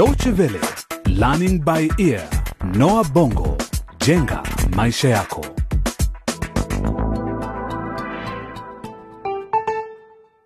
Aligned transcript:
Deutsche 0.00 0.30
Welle, 0.30 0.58
Learning 1.08 1.60
by 1.62 1.86
Ear, 1.98 2.26
Noah 2.74 3.04
Bongo, 3.12 3.56
jenga 4.06 4.42
maisha 4.76 5.08
yako. 5.08 5.46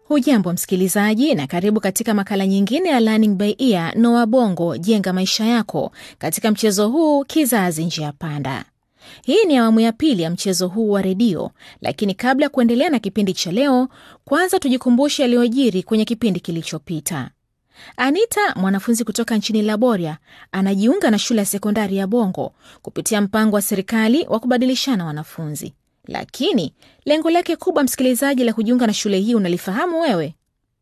Hujambo 0.09 0.53
msikilizaji, 0.53 1.35
na 1.35 1.47
karibu 1.47 1.81
katika 1.81 2.15
makala 2.15 2.47
nyingine 2.47 2.89
ya 2.89 3.01
Learning 3.01 3.35
by 3.35 3.55
Ear 3.59 3.97
Noa 3.99 4.27
Bongo, 4.27 4.77
jenga 4.77 5.13
maisha 5.13 5.45
yako, 5.45 5.93
katika 6.19 6.51
mchezo 6.51 6.89
huu 6.89 7.25
kizazi 7.25 7.85
njia 7.85 8.13
panda. 8.13 8.65
Hii 9.23 9.45
ni 9.45 9.57
awamu 9.57 9.81
ya 9.81 9.93
pili 9.93 10.23
ya 10.23 10.31
mchezo 10.31 10.69
huu 10.69 10.91
wa 10.91 11.03
redio, 11.03 11.51
lakini 11.81 12.15
kabla 12.15 12.47
ya 12.47 12.51
kuendelea 12.51 12.89
na 12.91 12.99
kipindi 12.99 13.33
cha 13.33 13.53
leo, 13.53 13.89
kwanza 14.25 14.59
tujikumbushe 14.59 15.23
yaliyojiri 15.23 15.83
kwenye 15.83 16.05
kipindi 16.05 16.41
kilichopita. 16.41 17.31
Anita, 17.97 18.41
mwanafunzi 18.57 19.05
kutoka 19.05 19.37
nchini 19.37 19.63
Laboria, 19.63 20.19
anajiunga 20.53 21.11
na 21.11 21.19
shule 21.19 21.41
ya 21.41 21.47
sekondari 21.47 21.97
ya 21.97 22.07
Bongo 22.07 22.53
kupitia 22.83 23.21
mpango 23.21 23.57
wa 23.57 23.63
serikali 23.63 24.27
wa 24.29 24.41
kubadilishana 24.41 25.05
wanafunzi. 25.05 25.75
Lakini 26.07 26.75
lengo 27.05 27.31
lake 27.31 27.57
kubwa, 27.57 27.83
msikilizaji, 27.83 28.45
la 28.45 28.53
kujiunga 28.53 28.87
na 28.87 28.93
shule 28.95 29.19
hii 29.21 29.35
unalifahamu 29.35 30.01
wewe? 30.01 30.35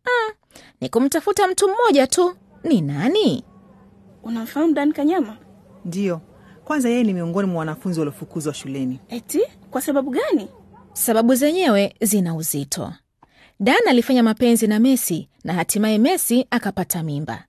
Ah, 0.05 0.33
ni 0.81 0.89
kumtafuta 0.89 1.49
mtu 1.49 1.69
mmoja 1.69 2.07
tu. 2.07 2.35
Ni 2.65 2.81
nani? 2.81 3.45
Unamfahamu 4.23 4.73
Dan 4.75 4.93
Kanyama? 4.93 5.37
Ndiyo, 5.85 6.21
kwanza 6.65 6.89
yeye 6.89 7.05
ni 7.05 7.13
miongoni 7.13 7.49
mwa 7.49 7.59
wanafunzi 7.59 8.01
waliofukuzwa 8.01 8.55
shuleni. 8.55 9.01
Eti 9.09 9.41
kwa 9.71 9.81
sababu 9.81 10.11
gani? 10.11 10.49
Sababu 10.93 11.35
zenyewe 11.35 11.95
zina 12.01 12.35
uzito. 12.35 12.93
Dan 13.61 13.89
alifanya 13.89 14.23
mapenzi 14.23 14.67
na 14.67 14.79
Messi 14.79 15.29
na 15.45 15.53
hatimaye 15.55 15.99
Messi 15.99 16.47
akapata 16.51 17.03
mimba, 17.03 17.45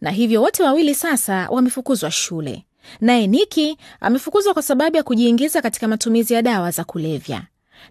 na 0.00 0.10
hivyo 0.10 0.42
wote 0.42 0.62
wawili 0.62 0.94
sasa 0.94 1.48
wamefukuzwa 1.50 2.10
shule. 2.10 2.64
Naye 3.00 3.26
Niki 3.26 3.78
amefukuzwa 4.00 4.52
kwa 4.54 4.62
sababu 4.62 4.96
ya 4.96 5.02
kujiingiza 5.02 5.62
katika 5.62 5.88
matumizi 5.88 6.34
ya 6.34 6.42
dawa 6.42 6.70
za 6.70 6.84
kulevya. 6.84 7.42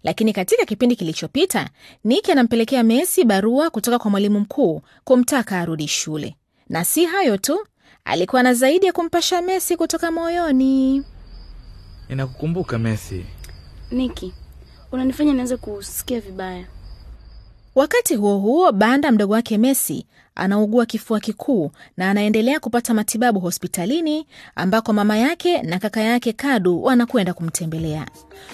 Lakini 0.04 0.34
katika 0.34 0.66
kipindi 0.66 0.96
kilichopita, 0.96 1.70
Niki 2.04 2.32
anampelekea 2.32 2.84
Messi 2.84 3.24
barua 3.24 3.70
kutoka 3.70 4.00
kwa 4.00 4.12
mwalimu 4.12 4.40
mkuu 4.40 4.82
kumtaka 5.04 5.60
arudi 5.60 5.88
shule, 5.88 6.36
na 6.70 6.86
si 6.86 7.06
hayo 7.06 7.38
tu, 7.38 7.68
alikuwa 8.06 8.44
na 8.44 8.54
zaidi 8.54 8.86
ya 8.86 8.94
kumpasha 8.94 9.42
Messi 9.42 9.78
kutoka 9.78 10.12
moyoni. 10.12 11.04
Ninakukumbuka 12.10 12.80
Messi. 12.80 13.26
Niki, 13.92 14.34
unanifanya 14.92 15.34
nianze 15.34 15.58
kusikia 15.58 16.20
vibaya. 16.20 16.66
Wakati 17.78 18.16
huo 18.16 18.38
huo, 18.38 18.72
Banda 18.72 19.12
mdogo 19.12 19.34
wake 19.34 19.58
Messi 19.58 20.06
anaugua 20.36 20.86
kifua 20.86 21.20
kikuu 21.20 21.72
na 21.98 22.10
anaendelea 22.10 22.60
kupata 22.60 22.94
matibabu 22.94 23.40
hospitalini 23.40 24.28
ambako 24.56 24.94
mama 24.94 25.18
yake 25.18 25.62
na 25.62 25.80
kaka 25.80 26.02
yake 26.02 26.34
Kadu 26.34 26.84
wanakwenda 26.84 27.34
kumtembelea. 27.34 28.08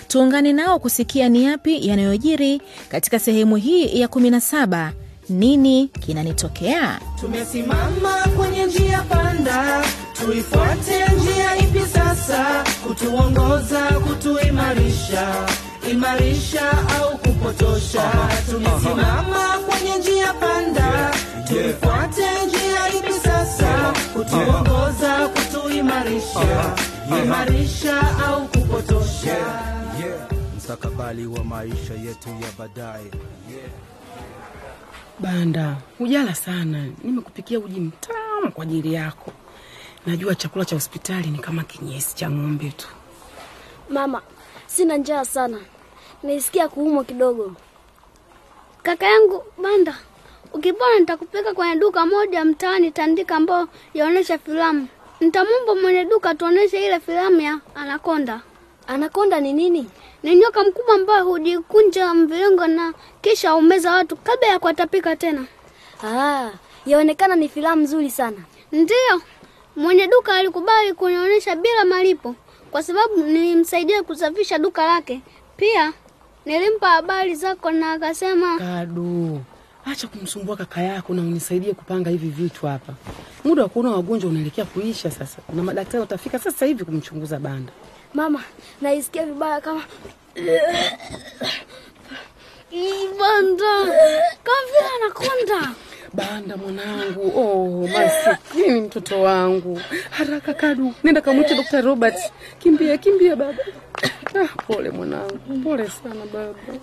Tuungane 0.07 0.53
nao 0.53 0.79
kusikia 0.79 1.29
ni 1.29 1.43
yapi 1.43 1.87
yanayojiri 1.87 2.61
katika 2.89 3.19
sehemu 3.19 3.55
hii 3.55 3.99
ya 3.99 4.07
17. 4.07 4.91
Nini 5.29 5.87
kinanitokea? 5.87 6.99
Tumesimama 7.19 8.27
kwenye 8.37 8.65
njia 8.65 9.01
panda, 9.01 9.83
tuifuate 10.13 11.05
njia 11.17 11.57
ipi 11.57 11.79
sasa? 11.93 12.63
Kutuongoza, 12.87 13.81
kutuimarisha, 13.81 15.47
imarisha 15.91 16.71
au 16.71 17.17
kupotosha? 17.47 18.11
Tulisimama 18.49 19.59
kwenye 19.69 19.97
njia 19.97 20.33
panda, 20.33 21.13
tuifuate 21.47 22.45
njia 22.45 22.89
ipi 22.99 23.13
sasa? 23.13 23.93
Kutuongoza, 24.13 25.27
kutuimarisha, 25.29 26.75
imarisha 27.23 28.01
au 28.27 28.47
kupotosha? 28.47 29.37
mstakabali 30.57 31.25
wa 31.25 31.43
maisha 31.43 31.93
yetu 31.93 32.29
ya 32.29 32.47
baadaye. 32.59 33.11
Banda, 35.19 35.77
hujala 35.97 36.35
sana. 36.35 36.85
Nimekupikia 37.03 37.59
uji 37.59 37.79
mtamu 37.79 38.51
kwa 38.53 38.63
ajili 38.63 38.93
yako. 38.93 39.31
Najua 40.05 40.35
chakula 40.35 40.65
cha 40.65 40.75
hospitali 40.75 41.27
ni 41.27 41.37
kama 41.39 41.63
kinyesi 41.63 42.15
cha 42.15 42.29
ng'ombe 42.29 42.69
tu. 42.71 42.87
Mama, 43.89 44.21
sina 44.67 44.97
njaa 44.97 45.25
sana, 45.25 45.57
nisikia 46.23 46.67
kuumwa 46.67 47.03
kidogo. 47.03 47.51
Kaka 48.83 49.05
yangu 49.05 49.43
Banda, 49.57 49.97
ukipona 50.53 50.99
nitakupeleka 50.99 51.53
kwenye 51.53 51.75
duka 51.75 52.05
moja 52.05 52.45
mtaani 52.45 52.91
Tandika 52.91 53.35
ambao 53.35 53.67
yaonyesha 53.93 54.37
filamu. 54.37 54.87
Nitamwomba 55.19 55.75
mwenye 55.75 56.05
duka 56.05 56.35
tuoneshe 56.35 56.85
ile 56.85 56.99
filamu 56.99 57.41
ya 57.41 57.59
Anakonda. 57.75 58.41
Anakonda 58.87 59.39
ni 59.39 59.53
nini? 59.53 59.89
Ni 60.23 60.35
nyoka 60.35 60.63
mkubwa 60.63 60.95
ambaye 60.95 61.21
hujikunja 61.21 62.13
mviringo 62.13 62.67
na 62.67 62.93
kisha 63.21 63.55
umeza 63.55 63.91
watu 63.91 64.15
kabla 64.15 64.47
ya 64.47 64.59
kuwatapika 64.59 65.15
tena. 65.15 65.45
Ah, 66.03 66.49
yaonekana 66.85 67.35
ni 67.35 67.49
filamu 67.49 67.81
nzuri 67.81 68.11
sana. 68.11 68.37
Ndiyo, 68.71 69.21
mwenye 69.75 70.07
duka 70.07 70.33
alikubali 70.35 70.93
kunionyesha 70.93 71.55
bila 71.55 71.85
malipo 71.85 72.35
kwa 72.71 72.83
sababu 72.83 73.17
nilimsaidia 73.17 74.03
kusafisha 74.03 74.57
duka 74.57 74.85
lake. 74.85 75.21
Pia 75.57 75.93
nilimpa 76.45 76.87
habari 76.89 77.35
zako 77.35 77.71
na 77.71 77.91
akasema, 77.91 78.57
Kadu, 78.59 79.41
acha 79.85 80.07
kumsumbua 80.07 80.57
kaka 80.57 80.81
yako 80.81 81.13
na 81.13 81.21
unisaidie 81.21 81.73
kupanga 81.73 82.09
hivi 82.09 82.29
vitu 82.29 82.67
hapa. 82.67 82.93
Muda 83.43 83.63
wa 83.63 83.69
kuona 83.69 83.89
wagonjwa 83.91 84.29
unaelekea 84.29 84.65
kuisha 84.65 85.11
sasa, 85.11 85.37
na 85.53 85.63
madaktari 85.63 86.03
utafika 86.03 86.39
sasa 86.39 86.65
hivi 86.65 86.85
kumchunguza 86.85 87.39
Banda. 87.39 87.71
Mama, 88.13 88.43
naisikia 88.81 89.25
vibaya 89.25 89.61
kama 89.61 89.83
Banda 93.19 93.73
kama 94.43 94.79
anakonda. 94.95 95.71
Banda 96.13 96.57
mwanangu, 96.57 97.39
oh, 97.39 97.87
masikini 97.87 98.81
mtoto 98.81 99.21
wangu. 99.21 99.81
Haraka 100.09 100.53
Kadu, 100.53 100.93
nenda 101.03 101.21
kamwite 101.21 101.55
Dr. 101.55 101.81
Robert. 101.81 102.15
Kimbia, 102.59 102.97
kimbia 102.97 103.35
baba. 103.35 103.57
Ah, 104.35 104.47
pole 104.67 104.89
mwanangu, 104.91 105.37
pole 105.63 105.87
sana 105.89 106.25
baba, 106.33 106.73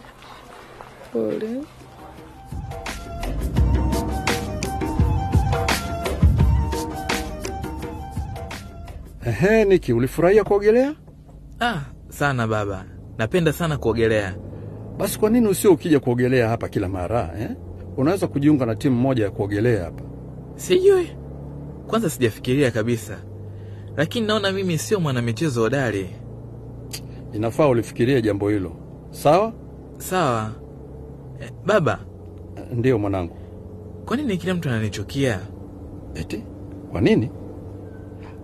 pole. 1.12 1.50
Ehe, 9.26 9.64
Niki, 9.64 9.92
ulifurahia 9.92 10.44
kuogelea? 10.44 10.94
Ah, 11.60 11.80
sana 12.08 12.46
baba, 12.46 12.84
napenda 13.18 13.52
sana 13.52 13.78
kuogelea. 13.78 14.34
Basi 14.98 15.18
kwa 15.18 15.30
nini 15.30 15.48
usio 15.48 15.72
ukija 15.72 16.00
kuogelea 16.00 16.48
hapa 16.48 16.68
kila 16.68 16.88
mara 16.88 17.34
eh? 17.40 17.50
Unaweza 17.96 18.26
kujiunga 18.26 18.66
na 18.66 18.74
timu 18.76 18.96
moja 19.00 19.24
ya 19.24 19.30
kuogelea 19.30 19.84
hapa. 19.84 20.04
Sijui, 20.56 21.10
kwanza 21.86 22.10
sijafikiria 22.10 22.70
kabisa, 22.70 23.18
lakini 23.96 24.26
naona 24.26 24.52
mimi 24.52 24.78
sio 24.78 25.00
mwanamichezo 25.00 25.60
hodari. 25.60 26.10
Inafaa 27.32 27.68
ulifikirie 27.68 28.22
jambo 28.22 28.48
hilo, 28.48 28.72
sawa? 29.10 29.52
Sawa 29.98 30.52
E, 31.42 31.50
baba. 31.66 31.98
Ndiyo 32.72 32.98
mwanangu. 32.98 33.36
Kwa 34.04 34.16
nini 34.16 34.36
kila 34.36 34.54
mtu 34.54 34.68
ananichukia? 34.68 35.40
Eti 36.14 36.44
kwa 36.92 37.00
nini? 37.00 37.30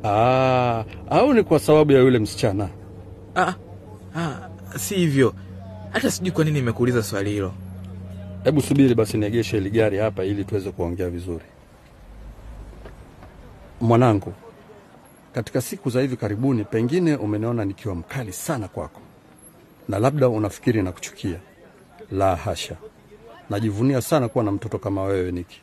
Aa, 0.05 0.85
au 1.11 1.35
ni 1.35 1.43
kwa 1.43 1.59
sababu 1.59 1.93
ya 1.93 1.99
yule 2.01 2.19
msichana? 2.19 2.69
Aa, 3.37 3.55
ah, 4.17 4.49
si 4.79 4.95
hivyo. 4.95 5.35
Hata 5.91 6.11
sijui 6.11 6.31
kwa 6.31 6.45
nini 6.45 6.59
nimekuuliza 6.59 7.03
swali 7.03 7.31
hilo. 7.31 7.53
Hebu 8.45 8.61
subiri 8.63 8.95
basi 8.95 9.19
niegeshe 9.19 9.57
hili 9.59 9.71
gari 9.71 9.99
hapa 9.99 10.25
ili 10.25 10.45
tuweze 10.45 10.71
kuongea 10.71 11.11
vizuri. 11.11 11.45
Mwanangu, 13.81 14.32
katika 15.37 15.61
siku 15.61 15.91
za 15.91 16.00
hivi 16.00 16.17
karibuni 16.17 16.65
pengine 16.65 17.17
umeniona 17.17 17.65
nikiwa 17.65 17.94
mkali 17.94 18.33
sana 18.33 18.69
kwako, 18.69 19.00
na 19.88 19.99
labda 19.99 20.29
unafikiri 20.29 20.83
na 20.83 20.93
kuchukia. 20.93 21.41
La 22.12 22.37
hasha, 22.37 22.77
najivunia 23.50 24.00
sana 24.03 24.29
kuwa 24.29 24.44
na 24.44 24.53
mtoto 24.53 24.79
kama 24.79 25.03
wewe 25.03 25.33
Niki. 25.33 25.61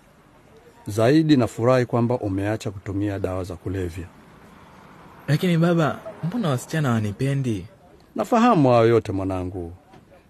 Zaidi 0.87 1.37
nafurahi 1.37 1.85
kwamba 1.85 2.17
umeacha 2.19 2.71
kutumia 2.71 3.19
dawa 3.19 3.43
za 3.43 3.55
kulevya. 3.55 4.05
Lakini 5.27 5.57
baba, 5.57 5.99
mbona 6.23 6.49
wasichana 6.49 6.91
wanipendi? 6.91 7.65
Nafahamu 8.15 8.69
hayo 8.69 8.87
yote 8.87 9.11
mwanangu. 9.11 9.73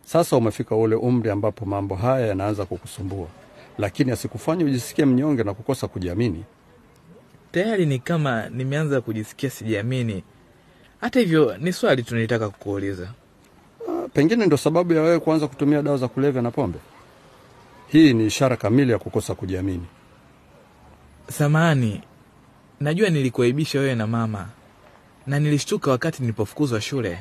Sasa 0.05 0.37
umefika 0.37 0.75
ule 0.75 0.95
umri 0.95 1.29
ambapo 1.29 1.65
mambo 1.65 1.95
haya 1.95 2.27
yanaanza 2.27 2.65
kukusumbua, 2.65 3.27
lakini 3.77 4.11
asikufanye 4.11 4.63
ujisikie 4.63 5.05
mnyonge 5.05 5.43
na 5.43 5.53
kukosa 5.53 5.87
kujiamini. 5.87 6.43
Tayari 7.53 7.85
ni 7.85 7.99
kama 7.99 8.49
nimeanza 8.49 9.01
kujisikia 9.01 9.49
sijiamini. 9.49 10.23
Hata 11.01 11.19
hivyo, 11.19 11.57
ni 11.57 11.73
swali 11.73 12.03
tu 12.03 12.15
nilitaka 12.15 12.49
kukuuliza. 12.49 13.07
Ah, 13.89 14.07
Pengine 14.13 14.45
ndo 14.45 14.57
sababu 14.57 14.93
ya 14.93 15.01
wewe 15.01 15.19
kuanza 15.19 15.47
kutumia 15.47 15.81
dawa 15.81 15.97
za 15.97 16.07
kulevya 16.07 16.41
na 16.41 16.51
pombe. 16.51 16.79
Hii 17.87 18.13
ni 18.13 18.25
ishara 18.25 18.55
kamili 18.55 18.91
ya 18.91 18.99
kukosa 18.99 19.35
kujiamini. 19.35 19.85
Samahani, 21.29 22.01
najua 22.79 23.09
nilikuaibisha 23.09 23.79
wewe 23.79 23.95
na 23.95 24.07
mama, 24.07 24.47
na 25.27 25.39
nilishtuka 25.39 25.91
wakati 25.91 26.21
nilipofukuzwa 26.21 26.81
shule. 26.81 27.19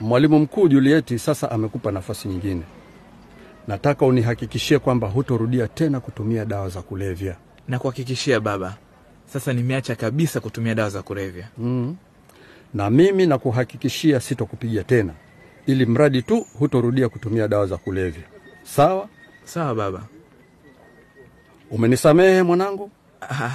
Mwalimu 0.00 0.38
mkuu 0.38 0.68
Julieti 0.68 1.18
sasa 1.18 1.50
amekupa 1.50 1.92
nafasi 1.92 2.28
nyingine. 2.28 2.62
Nataka 3.68 4.06
unihakikishie 4.06 4.78
kwamba 4.78 5.08
hutorudia 5.08 5.68
tena 5.68 6.00
kutumia 6.00 6.44
dawa 6.44 6.68
za 6.68 6.82
kulevya. 6.82 7.36
Na 7.68 7.78
kuhakikishia 7.78 8.40
baba, 8.40 8.76
sasa 9.32 9.52
nimeacha 9.52 9.94
kabisa 9.96 10.40
kutumia 10.40 10.74
dawa 10.74 10.90
za 10.90 11.02
kulevya. 11.02 11.48
Mm. 11.58 11.96
Na 12.74 12.90
mimi 12.90 13.26
nakuhakikishia 13.26 14.20
sitokupiga 14.20 14.84
tena, 14.84 15.12
ili 15.66 15.86
mradi 15.86 16.22
tu 16.22 16.46
hutorudia 16.58 17.08
kutumia 17.08 17.48
dawa 17.48 17.66
za 17.66 17.76
kulevya. 17.76 18.22
Sawa? 18.62 19.08
Sawa 19.44 19.74
baba. 19.74 20.02
Umenisamehe 21.70 22.42
mwanangu? 22.42 22.90
Ah, 23.20 23.50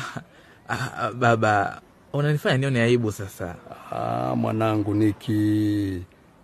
ah, 0.69 1.11
baba, 1.11 1.81
unanifanya 2.13 2.57
nione 2.57 2.81
aibu 2.81 3.11
sasa. 3.11 3.55
Ah, 3.91 4.35
mwanangu 4.35 4.93
Niki, 4.93 6.01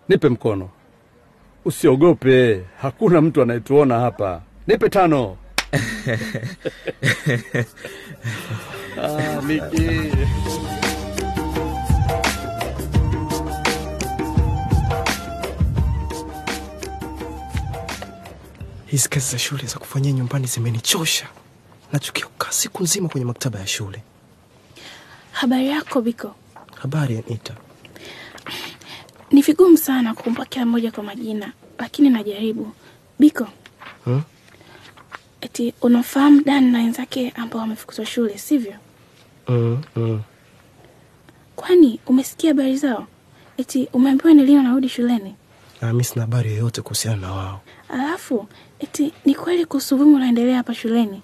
nipe 0.10 0.30
mkono, 0.30 0.70
usiogope. 1.66 2.64
Hakuna 2.82 3.22
mtu 3.22 3.42
anayetuona 3.42 4.00
hapa. 4.00 4.42
Nipe 4.68 4.90
tano. 4.90 5.38
ah, 8.98 9.42
Niki. 9.42 10.12
Hizi 18.86 19.10
kazi 19.10 19.32
za 19.32 19.40
shule 19.40 19.64
za 19.66 19.80
kufanyia 19.80 20.12
nyumbani 20.12 20.48
zimenichosha. 20.48 21.28
Nachukia 21.92 22.26
kukaa 22.26 22.52
siku 22.52 22.84
nzima 22.84 23.10
kwenye 23.10 23.26
maktaba 23.26 23.60
ya 23.60 23.68
shule. 23.68 24.04
Habari 25.32 25.68
yako 25.70 26.02
Biko? 26.02 26.36
Habari 26.82 27.18
Anita. 27.28 27.54
Ni 29.32 29.42
vigumu 29.42 29.78
sana 29.78 30.14
kukumbuka 30.14 30.46
kila 30.46 30.66
mmoja 30.66 30.92
kwa 30.92 31.04
majina, 31.04 31.54
lakini 31.80 32.10
najaribu. 32.10 32.72
Biko, 33.20 33.48
Hmm? 34.06 34.22
Eti 35.44 35.74
unafahamu 35.82 36.42
Dan 36.44 36.72
na 36.72 36.78
wenzake 36.80 37.30
ambao 37.36 37.62
wamefukuzwa 37.62 38.06
shule, 38.06 38.38
sivyo? 38.38 38.74
Mm, 39.48 39.82
mm. 39.96 40.22
Kwani 41.56 42.00
umesikia 42.08 42.50
habari 42.50 42.78
zao? 42.78 43.08
Eti 43.58 43.90
umeambiwa 43.94 44.34
ni 44.34 44.44
lini 44.46 44.58
wanarudi 44.58 44.90
shuleni? 44.90 45.36
Ah, 45.82 45.94
mi 45.94 46.04
sina 46.04 46.22
habari 46.22 46.50
yoyote 46.52 46.82
kuhusiana 46.82 47.18
na 47.18 47.32
wao. 47.32 47.62
Alafu 47.90 48.48
eti 48.80 49.14
ni 49.26 49.36
kweli 49.36 49.66
kuhusu 49.66 49.96
uvumi 49.96 50.16
unaendelea 50.16 50.58
hapa 50.58 50.74
shuleni, 50.74 51.22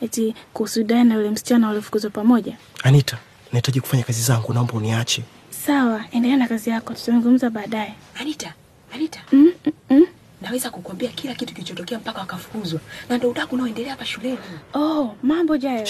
eti 0.00 0.34
kuhusu 0.52 0.84
Dan 0.84 1.06
na 1.08 1.14
yule 1.14 1.30
msichana 1.30 1.66
waliofukuzwa 1.66 2.10
pamoja? 2.10 2.56
Anita, 2.82 3.18
nahitaji 3.52 3.80
kufanya 3.80 4.02
kazi 4.02 4.22
zangu, 4.22 4.52
naomba 4.54 4.74
uniache. 4.74 5.22
Sawa, 5.66 6.04
endelea 6.12 6.36
na 6.36 6.48
kazi 6.48 6.70
yako, 6.70 6.94
tutazungumza 6.94 7.50
baadaye. 7.50 7.94
Anita, 8.20 8.54
Anita, 8.94 9.20
Mm, 9.32 9.52
mm, 9.66 9.72
mm. 9.90 10.06
Naweza 10.42 10.70
kukwambia 10.70 11.10
kila 11.10 11.34
kitu 11.34 11.54
kilichotokea 11.54 11.98
mpaka 11.98 12.20
wakafukuzwa, 12.20 12.80
na 13.08 13.16
ndo 13.18 13.30
udaku 13.30 13.54
unaoendelea 13.54 13.90
hapa 13.90 14.04
shuleni. 14.04 14.38
Oh, 14.74 15.14
mambo 15.22 15.56
Jayo. 15.56 15.86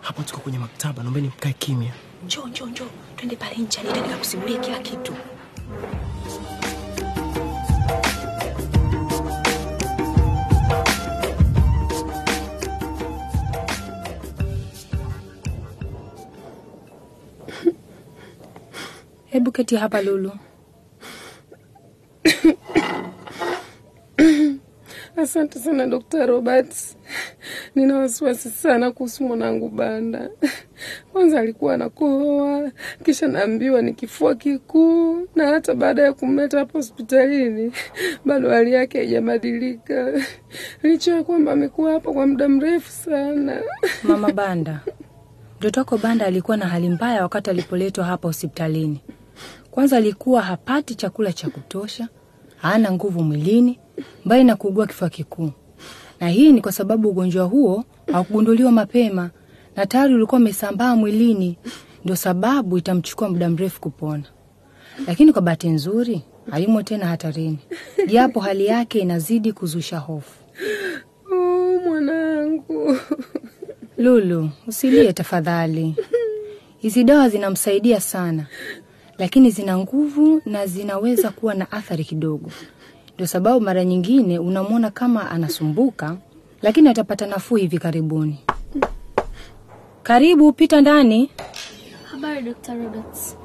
Hapa 0.00 0.22
tuko 0.22 0.40
kwenye 0.40 0.58
maktaba, 0.58 1.02
naombeni 1.02 1.28
mkae 1.28 1.52
kimya. 1.52 1.92
Njoo, 2.26 2.46
njoo, 2.46 2.66
njoo, 2.66 2.86
twende 3.16 3.36
pale 3.36 3.56
nje, 3.56 3.80
Anita, 3.80 4.16
kusimulia 4.16 4.58
kila 4.58 4.78
kitu. 4.78 5.12
Hebu 19.26 19.52
keti 19.52 19.76
hapa 19.76 20.02
Lulu. 20.02 20.32
Asante 25.22 25.58
sana 25.58 25.86
Dr. 25.86 26.26
Roberts. 26.26 26.96
Nina 27.74 27.98
wasiwasi 27.98 28.50
sana 28.50 28.90
kuhusu 28.90 29.24
mwanangu 29.24 29.68
Banda. 29.68 30.30
Kwanza 31.12 31.40
alikuwa 31.40 31.74
anakohoa, 31.74 32.70
kisha 33.04 33.28
naambiwa 33.28 33.82
ni 33.82 33.94
kifua 33.94 34.34
kikuu, 34.34 35.26
na 35.36 35.46
hata 35.46 35.74
baada 35.74 36.02
ya 36.02 36.12
kumleta 36.12 36.58
hapa 36.58 36.72
hospitalini 36.78 37.72
bado 38.24 38.50
hali 38.50 38.72
yake 38.72 38.98
haijabadilika, 38.98 40.12
licha 40.82 41.14
ya 41.14 41.22
kwamba 41.24 41.52
amekuwa 41.52 41.92
hapa 41.92 42.12
kwa 42.12 42.26
muda 42.26 42.48
mrefu 42.48 42.90
sana. 42.90 43.62
Mama 44.02 44.32
Banda, 44.32 44.80
mtoto 45.58 45.80
wako 45.80 45.98
Banda 45.98 46.26
alikuwa 46.26 46.56
na 46.56 46.66
hali 46.66 46.88
mbaya 46.90 47.22
wakati 47.22 47.50
alipoletwa 47.50 48.04
hapa 48.04 48.28
hospitalini. 48.28 49.00
Kwanza 49.70 49.96
alikuwa 49.96 50.42
hapati 50.42 50.94
chakula 50.94 51.32
cha 51.32 51.48
kutosha, 51.50 52.08
hana 52.56 52.92
nguvu 52.92 53.22
mwilini, 53.24 53.78
mbali 54.24 54.44
na 54.44 54.56
kuugua 54.56 54.86
kifua 54.86 55.08
kikuu, 55.08 55.50
na 56.20 56.28
hii 56.28 56.52
ni 56.52 56.60
kwa 56.60 56.72
sababu 56.72 57.08
ugonjwa 57.08 57.44
huo 57.44 57.84
haukugunduliwa 58.12 58.72
mapema 58.72 59.30
na 59.76 59.86
tayari 59.86 60.14
ulikuwa 60.14 60.40
umesambaa 60.40 60.96
mwilini, 60.96 61.58
ndio 62.04 62.16
sababu 62.16 62.78
itamchukua 62.78 63.28
muda 63.28 63.48
mrefu 63.48 63.80
kupona. 63.80 64.24
Lakini 65.06 65.32
kwa 65.32 65.42
bahati 65.42 65.68
nzuri 65.68 66.22
hayumo 66.50 66.82
tena 66.82 67.06
hatarini, 67.06 67.58
japo 68.08 68.40
hali 68.40 68.66
yake 68.66 68.98
inazidi 68.98 69.52
kuzusha 69.52 69.98
hofu. 69.98 70.44
Oh, 71.32 71.80
mwanangu. 71.86 72.96
Lulu, 73.98 74.50
usilie 74.66 75.12
tafadhali. 75.12 75.96
Hizi 76.78 77.04
dawa 77.04 77.28
zinamsaidia 77.28 78.00
sana, 78.00 78.46
lakini 79.18 79.50
zina 79.50 79.78
nguvu 79.78 80.42
na 80.46 80.66
zinaweza 80.66 81.30
kuwa 81.30 81.54
na 81.54 81.72
athari 81.72 82.04
kidogo. 82.04 82.50
Ndio 83.18 83.26
sababu 83.26 83.60
mara 83.60 83.84
nyingine 83.84 84.38
unamwona 84.38 84.90
kama 84.90 85.30
anasumbuka, 85.30 86.16
lakini 86.62 86.88
atapata 86.88 87.26
nafuu 87.26 87.56
hivi 87.56 87.78
karibuni. 87.78 88.38
Karibu, 90.02 90.52
pita 90.52 90.80
ndani. 90.80 91.30
Habari 92.04 92.42
Dr. 92.42 92.74
Roberts. 92.74 93.36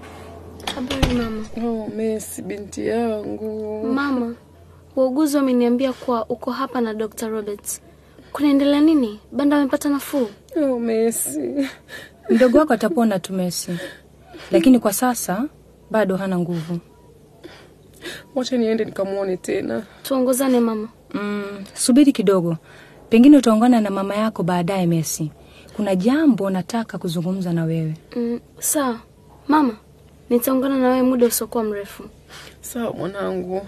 Habari 0.76 1.14
mama. 1.16 1.46
Oh, 1.68 1.88
Messi 1.96 2.42
binti 2.42 2.88
yangu. 2.88 3.84
Mama, 3.88 4.36
wauguzi 4.96 5.38
wameniambia 5.38 5.94
kuwa 5.94 6.26
uko 6.30 6.52
hapa 6.52 6.82
na 6.82 6.94
Dr. 6.94 7.28
Roberts. 7.30 7.82
Kunaendelea 8.32 8.82
nini? 8.82 9.20
Banda 9.32 9.58
amepata 9.58 9.90
nafuu? 9.90 10.28
Oh, 10.56 10.80
Messi. 10.80 11.68
Mdogo 12.30 12.58
wako 12.58 12.74
atapona 12.74 13.20
tu 13.20 13.34
Messi, 13.34 13.72
lakini 14.52 14.80
kwa 14.80 14.94
sasa 14.94 15.46
bado 15.92 16.16
hana 16.18 16.40
nguvu. 16.40 16.80
Wacha 18.36 18.58
niende 18.58 18.86
nikamwone 18.86 19.38
tena. 19.38 19.84
Tuongozane 20.04 20.60
mama. 20.60 20.88
Mm, 21.14 21.44
subiri 21.74 22.12
kidogo, 22.12 22.58
pengine 23.10 23.38
utaungana 23.38 23.82
na 23.82 23.90
mama 23.90 24.16
yako 24.16 24.44
baadaye. 24.44 24.86
Messi, 24.88 25.32
kuna 25.76 25.96
jambo 25.96 26.50
nataka 26.50 26.98
kuzungumza 26.98 27.54
na 27.54 27.64
wewe. 27.64 27.94
Mm, 28.16 28.40
sawa 28.60 29.00
mama, 29.48 29.78
nitaungana 30.30 30.78
na 30.80 30.90
wewe 30.90 31.02
muda 31.02 31.26
usiokuwa 31.28 31.64
mrefu. 31.64 32.04
Sawa 32.62 32.94
mwanangu. 32.94 33.62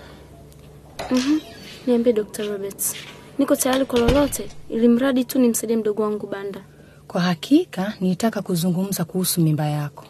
Mhm. 1.11 1.39
Niambie 1.87 2.13
Dr. 2.13 2.43
Roberts, 2.47 2.95
niko 3.39 3.55
tayari 3.55 3.85
kwa 3.85 3.99
lolote, 3.99 4.49
ili 4.69 4.87
mradi 4.87 5.25
tu 5.25 5.39
nimsaidie 5.39 5.77
mdogo 5.77 6.03
wangu 6.03 6.27
Banda. 6.27 6.61
Kwa 7.07 7.21
hakika 7.21 7.93
nitaka 8.01 8.41
kuzungumza 8.41 9.05
kuhusu 9.05 9.41
mimba 9.41 9.65
yako. 9.65 10.05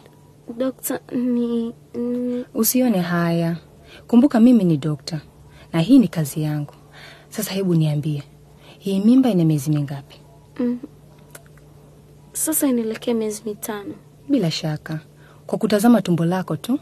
Dokta, 0.58 1.00
ni, 1.12 1.74
ni 1.94 2.44
Usione 2.54 2.98
haya, 2.98 3.56
kumbuka 4.06 4.40
mimi 4.40 4.64
ni 4.64 4.76
dokta 4.76 5.20
na 5.72 5.80
hii 5.80 5.98
ni 5.98 6.08
kazi 6.08 6.42
yangu. 6.42 6.72
Sasa 7.28 7.52
hebu 7.52 7.74
niambie, 7.74 8.22
hii 8.78 9.00
mimba 9.00 9.30
ina 9.30 9.44
miezi 9.44 9.70
mingapi? 9.70 10.16
mm, 10.60 10.78
sasa 12.32 12.66
inaelekea 12.66 13.14
miezi 13.14 13.42
mitano. 13.46 13.94
Bila 14.28 14.50
shaka, 14.50 15.00
kwa 15.46 15.58
kutazama 15.58 16.02
tumbo 16.02 16.24
lako 16.24 16.56
tu. 16.56 16.78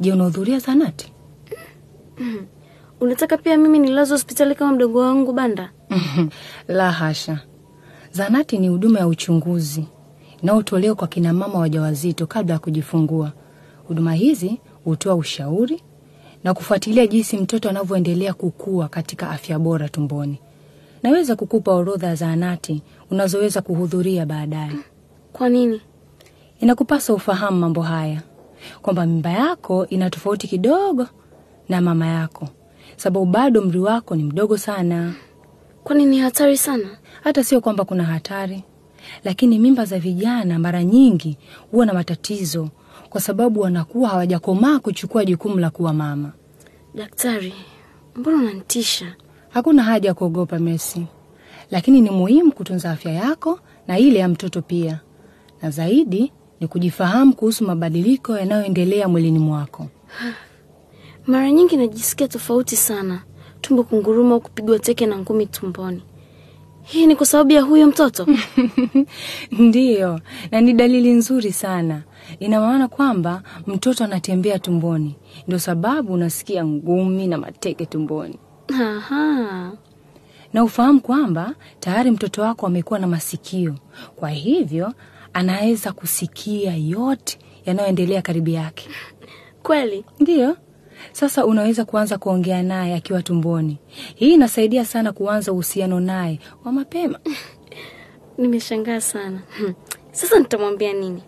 Je, 0.00 0.12
unahudhuria 0.12 0.58
zanati? 0.58 1.12
Mm. 2.18 2.46
Unataka 3.00 3.36
pia 3.38 3.56
mimi 3.56 3.78
nilazwe 3.78 4.14
hospitali 4.14 4.54
kama 4.54 4.72
mdogo 4.72 4.98
wangu 5.00 5.32
Banda? 5.32 5.72
La 6.68 6.92
hasha, 6.92 7.40
zanati 8.12 8.58
ni 8.58 8.68
huduma 8.68 8.98
ya 8.98 9.06
uchunguzi 9.06 9.86
inayotolewa 10.42 10.94
kwa 10.94 11.08
kina 11.08 11.32
mama 11.32 11.58
wajawazito 11.58 12.26
kabla 12.26 12.52
ya 12.54 12.58
kujifungua. 12.58 13.32
Huduma 13.88 14.14
hizi 14.14 14.60
hutoa 14.84 15.14
ushauri 15.14 15.82
na 16.44 16.54
kufuatilia 16.54 17.06
jinsi 17.06 17.36
mtoto 17.36 17.68
anavyoendelea 17.70 18.34
kukua 18.34 18.88
katika 18.88 19.30
afya 19.30 19.58
bora 19.58 19.88
tumboni. 19.88 20.38
Naweza 21.02 21.36
kukupa 21.36 21.72
orodha 21.74 22.06
ya 22.06 22.14
zahanati 22.14 22.82
unazoweza 23.10 23.62
kuhudhuria 23.62 24.26
baadaye. 24.26 24.72
Kwa 25.32 25.48
nini? 25.48 25.80
Inakupasa 26.60 27.14
ufahamu 27.14 27.58
mambo 27.58 27.82
haya, 27.82 28.22
kwamba 28.82 29.06
mimba 29.06 29.30
yako 29.30 29.86
ina 29.86 30.10
tofauti 30.10 30.48
kidogo 30.48 31.06
na 31.68 31.80
mama 31.80 32.06
yako, 32.06 32.48
sababu 32.96 33.26
bado 33.26 33.60
umri 33.60 33.78
wako 33.80 34.16
ni 34.16 34.22
mdogo 34.24 34.58
sana. 34.58 35.14
Kwani 35.84 36.04
ni 36.06 36.18
hatari 36.18 36.56
sana? 36.56 36.88
Hata 37.24 37.44
sio 37.44 37.60
kwamba 37.60 37.84
kuna 37.84 38.04
hatari, 38.04 38.64
lakini 39.24 39.58
mimba 39.58 39.84
za 39.84 39.98
vijana 39.98 40.58
mara 40.58 40.84
nyingi 40.84 41.38
huwa 41.70 41.86
na 41.86 41.92
matatizo 41.94 42.68
kwa 43.12 43.20
sababu 43.20 43.60
wanakuwa 43.60 44.08
hawajakomaa 44.08 44.78
kuchukua 44.78 45.24
jukumu 45.24 45.58
la 45.58 45.70
kuwa 45.70 45.92
mama. 45.94 46.32
Daktari, 46.94 47.54
mbona 48.16 48.36
unanitisha? 48.36 49.14
Hakuna 49.48 49.82
haja 49.82 50.08
ya 50.08 50.14
kuogopa 50.14 50.58
Messi, 50.58 51.06
lakini 51.70 52.00
ni 52.00 52.10
muhimu 52.10 52.52
kutunza 52.52 52.90
afya 52.90 53.12
yako 53.12 53.60
na 53.86 53.98
ile 53.98 54.18
ya 54.18 54.28
mtoto 54.28 54.62
pia, 54.62 55.00
na 55.62 55.70
zaidi 55.70 56.32
ni 56.60 56.68
kujifahamu 56.68 57.34
kuhusu 57.34 57.64
mabadiliko 57.64 58.38
yanayoendelea 58.38 59.08
mwilini 59.08 59.38
mwako. 59.38 59.86
Mara 61.26 61.50
nyingi 61.50 61.76
najisikia 61.76 62.28
tofauti 62.28 62.76
sana, 62.76 63.22
tumbo 63.60 63.82
kunguruma 63.84 64.34
au 64.34 64.40
kupigwa 64.40 64.78
teke 64.78 65.06
na 65.06 65.18
ngumi 65.18 65.46
tumboni. 65.46 66.02
Hii 66.82 67.06
ni 67.06 67.16
kwa 67.16 67.26
sababu 67.26 67.52
ya 67.52 67.62
huyo 67.62 67.86
mtoto? 67.86 68.26
Ndiyo, 69.58 70.20
na 70.50 70.60
ni 70.60 70.72
dalili 70.72 71.12
nzuri 71.12 71.52
sana. 71.52 72.02
Ina 72.40 72.60
maana 72.60 72.88
kwamba 72.88 73.42
mtoto 73.66 74.04
anatembea 74.04 74.58
tumboni, 74.58 75.16
ndio 75.46 75.58
sababu 75.58 76.12
unasikia 76.12 76.64
ngumi 76.66 77.26
na 77.26 77.38
mateke 77.38 77.86
tumboni. 77.86 78.38
Aha. 78.82 79.72
Na 80.52 80.64
ufahamu 80.64 81.00
kwamba 81.00 81.54
tayari 81.80 82.10
mtoto 82.10 82.42
wako 82.42 82.66
amekuwa 82.66 82.98
na 82.98 83.06
masikio, 83.06 83.74
kwa 84.16 84.30
hivyo 84.30 84.92
anaweza 85.32 85.92
kusikia 85.92 86.76
yote 86.76 87.38
yanayoendelea 87.66 88.22
karibu 88.22 88.50
yake. 88.50 88.88
Kweli? 89.62 90.04
Ndiyo. 90.20 90.56
Sasa 91.12 91.46
unaweza 91.46 91.84
kuanza 91.84 92.18
kuongea 92.18 92.62
naye 92.62 92.94
akiwa 92.94 93.22
tumboni. 93.22 93.78
Hii 94.14 94.34
inasaidia 94.34 94.84
sana 94.84 95.12
kuanza 95.12 95.52
uhusiano 95.52 96.00
naye 96.00 96.40
wa 96.64 96.72
mapema. 96.72 97.18
Nimeshangaa 98.38 99.00
sana. 99.00 99.40
Sasa 100.12 100.38
nitamwambia 100.38 100.92
nini? 100.92 101.22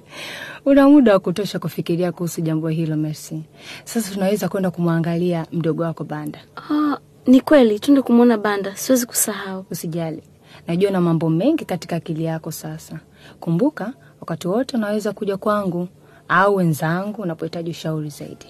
Una 0.66 0.88
muda 0.88 1.12
wa 1.12 1.18
kutosha 1.18 1.58
kufikiria 1.58 2.12
kuhusu 2.12 2.40
jambo 2.40 2.68
hilo, 2.68 2.96
Mercy. 2.96 3.42
Sasa 3.84 4.14
tunaweza 4.14 4.48
kwenda 4.48 4.70
kumwangalia 4.70 5.46
mdogo 5.52 5.82
wako 5.82 6.04
Banda. 6.04 6.38
Ah, 6.56 6.98
ni 7.26 7.40
kweli, 7.40 7.80
twende 7.80 8.02
kumwona 8.02 8.38
Banda. 8.38 8.76
Siwezi 8.76 9.06
kusahau. 9.06 9.64
Usijali, 9.70 10.22
najua 10.66 10.90
na 10.90 11.00
mambo 11.00 11.30
mengi 11.30 11.64
katika 11.64 11.96
akili 11.96 12.24
yako 12.24 12.50
sasa. 12.52 13.00
Kumbuka, 13.40 13.92
wakati 14.20 14.48
wote 14.48 14.76
unaweza 14.76 15.12
kuja 15.12 15.36
kwangu 15.36 15.88
au 16.28 16.56
wenzangu 16.56 17.22
unapohitaji 17.22 17.70
ushauri 17.70 18.08
zaidi. 18.10 18.46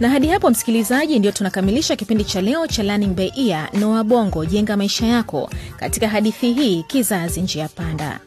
Na 0.00 0.08
hadi 0.08 0.26
hapo, 0.28 0.50
msikilizaji, 0.50 1.18
ndio 1.18 1.32
tunakamilisha 1.32 1.96
kipindi 1.96 2.24
cha 2.24 2.40
leo 2.40 2.66
cha 2.66 2.82
Learning 2.82 3.14
by 3.14 3.30
Ear 3.36 3.68
Noah 3.80 4.04
Bongo, 4.04 4.44
jenga 4.44 4.76
maisha 4.76 5.06
yako 5.06 5.50
katika 5.76 6.08
hadithi 6.08 6.52
hii 6.52 6.82
kizazi 6.82 7.40
njia 7.42 7.68
panda, 7.68 8.20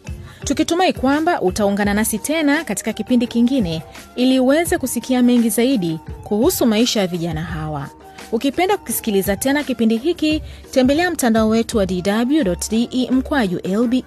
tukitumai 0.44 0.94
kwamba 0.94 1.42
utaungana 1.42 1.94
nasi 1.94 2.18
tena 2.20 2.64
katika 2.64 2.94
kipindi 2.94 3.28
kingine 3.28 3.82
ili 4.16 4.40
uweze 4.40 4.78
kusikia 4.78 5.22
mengi 5.24 5.50
zaidi 5.50 6.00
kuhusu 6.24 6.66
maisha 6.66 7.00
ya 7.00 7.08
vijana 7.08 7.42
hawa. 7.44 7.90
Ukipenda 8.32 8.78
kukisikiliza 8.78 9.36
tena 9.36 9.64
kipindi 9.64 9.98
hiki, 9.98 10.42
tembelea 10.72 11.12
mtandao 11.12 11.50
wetu 11.50 11.78
wa 11.78 11.86
dw.de 11.86 13.08
mkwaju 13.12 13.60
lbe. 13.66 14.04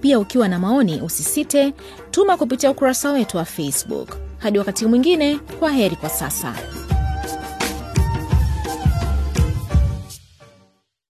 Pia 0.00 0.18
ukiwa 0.18 0.48
na 0.48 0.58
maoni, 0.58 1.00
usisite 1.02 1.72
tuma 2.10 2.36
kupitia 2.36 2.70
ukurasa 2.70 3.12
wetu 3.12 3.36
wa 3.36 3.44
Facebook. 3.44 4.16
Hadi 4.38 4.58
wakati 4.58 4.86
mwingine, 4.86 5.38
kwa 5.58 5.70
heri 5.72 5.96
kwa 5.96 6.08
sasa. 6.08 6.54